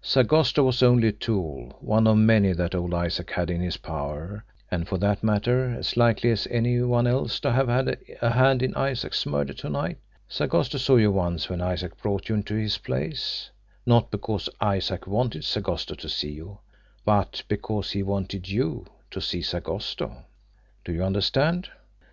"Sagosto 0.00 0.62
was 0.62 0.80
only 0.80 1.08
a 1.08 1.12
tool, 1.12 1.76
one 1.80 2.06
of 2.06 2.16
many 2.16 2.52
that 2.52 2.72
old 2.72 2.94
Isaac 2.94 3.32
had 3.32 3.50
in 3.50 3.60
his 3.60 3.76
power 3.78 4.44
and, 4.70 4.86
for 4.86 4.96
that 4.98 5.24
matter, 5.24 5.74
as 5.76 5.96
likely 5.96 6.30
as 6.30 6.46
any 6.52 6.80
one 6.82 7.08
else 7.08 7.40
to 7.40 7.50
have 7.50 7.66
had 7.66 7.98
a 8.22 8.30
hand 8.30 8.62
in 8.62 8.76
Isaac's 8.76 9.26
murder 9.26 9.52
to 9.54 9.68
night. 9.68 9.98
Sagosto 10.28 10.78
saw 10.78 10.94
you 10.98 11.10
once 11.10 11.48
when 11.48 11.60
Isaac 11.60 12.00
brought 12.00 12.28
you 12.28 12.36
into 12.36 12.54
his 12.54 12.78
place 12.78 13.50
not 13.84 14.12
because 14.12 14.48
Isaac 14.60 15.08
wanted 15.08 15.42
Sagosto 15.42 15.96
to 15.96 16.08
see 16.08 16.30
you, 16.30 16.58
but 17.04 17.42
because 17.48 17.90
he 17.90 18.04
wanted 18.04 18.48
YOU 18.48 18.86
to 19.10 19.20
see 19.20 19.42
Sagosto. 19.42 20.12
Do 20.84 20.92
you 20.92 21.02
understand? 21.02 21.70